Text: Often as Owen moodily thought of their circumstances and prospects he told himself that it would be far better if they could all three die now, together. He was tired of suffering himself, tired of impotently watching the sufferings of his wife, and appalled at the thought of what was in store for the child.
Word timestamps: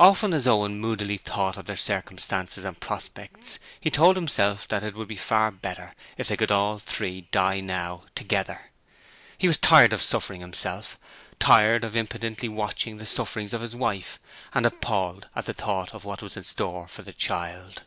Often 0.00 0.32
as 0.34 0.48
Owen 0.48 0.80
moodily 0.80 1.18
thought 1.18 1.56
of 1.56 1.66
their 1.66 1.76
circumstances 1.76 2.64
and 2.64 2.80
prospects 2.80 3.60
he 3.80 3.92
told 3.92 4.16
himself 4.16 4.66
that 4.66 4.82
it 4.82 4.96
would 4.96 5.06
be 5.06 5.14
far 5.14 5.52
better 5.52 5.92
if 6.16 6.26
they 6.26 6.36
could 6.36 6.50
all 6.50 6.80
three 6.80 7.28
die 7.30 7.60
now, 7.60 8.02
together. 8.16 8.72
He 9.38 9.46
was 9.46 9.56
tired 9.56 9.92
of 9.92 10.02
suffering 10.02 10.40
himself, 10.40 10.98
tired 11.38 11.84
of 11.84 11.94
impotently 11.94 12.48
watching 12.48 12.96
the 12.96 13.06
sufferings 13.06 13.54
of 13.54 13.60
his 13.60 13.76
wife, 13.76 14.18
and 14.52 14.66
appalled 14.66 15.28
at 15.36 15.44
the 15.44 15.54
thought 15.54 15.94
of 15.94 16.04
what 16.04 16.22
was 16.22 16.36
in 16.36 16.42
store 16.42 16.88
for 16.88 17.02
the 17.02 17.12
child. 17.12 17.84